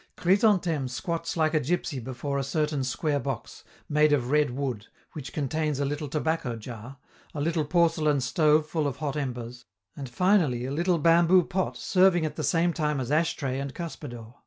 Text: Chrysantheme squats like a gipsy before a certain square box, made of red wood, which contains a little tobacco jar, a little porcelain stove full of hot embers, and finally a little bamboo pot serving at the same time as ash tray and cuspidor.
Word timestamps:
Chrysantheme 0.17 0.87
squats 0.87 1.37
like 1.37 1.53
a 1.53 1.59
gipsy 1.59 1.99
before 1.99 2.39
a 2.39 2.43
certain 2.43 2.83
square 2.83 3.19
box, 3.19 3.63
made 3.87 4.11
of 4.11 4.31
red 4.31 4.49
wood, 4.49 4.87
which 5.13 5.31
contains 5.31 5.79
a 5.79 5.85
little 5.85 6.07
tobacco 6.07 6.55
jar, 6.55 6.97
a 7.35 7.39
little 7.39 7.63
porcelain 7.63 8.19
stove 8.19 8.65
full 8.65 8.87
of 8.87 8.95
hot 8.97 9.15
embers, 9.15 9.65
and 9.95 10.09
finally 10.09 10.65
a 10.65 10.71
little 10.71 10.97
bamboo 10.97 11.43
pot 11.43 11.77
serving 11.77 12.25
at 12.25 12.35
the 12.35 12.43
same 12.43 12.73
time 12.73 12.99
as 12.99 13.11
ash 13.11 13.35
tray 13.35 13.59
and 13.59 13.75
cuspidor. 13.75 14.33